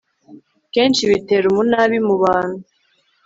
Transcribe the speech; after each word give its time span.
kenshi 0.73 1.01
bitera 1.11 1.45
umunabi 1.51 1.97
mubantu 2.07 2.59